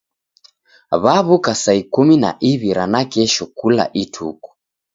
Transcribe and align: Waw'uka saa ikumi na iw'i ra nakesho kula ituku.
Waw'uka 1.03 1.53
saa 1.63 1.79
ikumi 1.81 2.15
na 2.23 2.29
iw'i 2.51 2.69
ra 2.77 2.85
nakesho 2.91 3.45
kula 3.57 3.85
ituku. 4.03 4.49